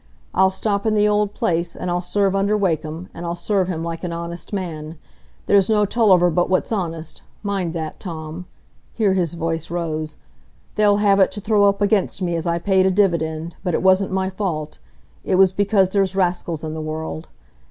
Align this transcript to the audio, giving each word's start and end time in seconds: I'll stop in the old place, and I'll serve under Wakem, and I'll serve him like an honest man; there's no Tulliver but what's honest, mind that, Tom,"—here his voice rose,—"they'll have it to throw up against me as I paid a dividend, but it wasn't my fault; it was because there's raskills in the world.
I'll 0.33 0.49
stop 0.49 0.87
in 0.87 0.95
the 0.95 1.07
old 1.07 1.35
place, 1.35 1.75
and 1.75 1.91
I'll 1.91 2.01
serve 2.01 2.35
under 2.35 2.57
Wakem, 2.57 3.09
and 3.13 3.23
I'll 3.23 3.35
serve 3.35 3.67
him 3.67 3.83
like 3.83 4.03
an 4.03 4.11
honest 4.11 4.51
man; 4.51 4.97
there's 5.45 5.69
no 5.69 5.85
Tulliver 5.85 6.31
but 6.31 6.49
what's 6.49 6.71
honest, 6.71 7.21
mind 7.43 7.75
that, 7.75 7.99
Tom,"—here 7.99 9.13
his 9.13 9.35
voice 9.35 9.69
rose,—"they'll 9.69 10.97
have 10.97 11.19
it 11.19 11.31
to 11.33 11.41
throw 11.41 11.65
up 11.65 11.83
against 11.83 12.19
me 12.19 12.35
as 12.35 12.47
I 12.47 12.57
paid 12.57 12.87
a 12.87 12.89
dividend, 12.89 13.55
but 13.63 13.75
it 13.75 13.83
wasn't 13.83 14.11
my 14.11 14.31
fault; 14.31 14.79
it 15.23 15.35
was 15.35 15.51
because 15.51 15.91
there's 15.91 16.15
raskills 16.15 16.63
in 16.63 16.73
the 16.73 16.81
world. 16.81 17.27